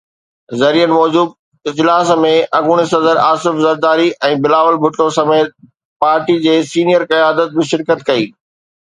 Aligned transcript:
ذريعن 0.59 0.91
موجب 0.99 1.33
اجلاس 1.71 2.07
۾ 2.21 2.29
اڳوڻي 2.59 2.85
صدر 2.93 3.19
آصف 3.25 3.59
زرداري 3.65 4.07
۽ 4.29 4.39
بلاول 4.45 4.79
ڀٽو 4.85 5.07
سميت 5.17 5.53
پارٽي 6.05 6.39
جي 6.47 6.55
سينيئر 6.71 7.05
قيادت 7.13 7.53
به 7.59 7.67
شرڪت 7.73 8.03
ڪئي. 8.09 8.25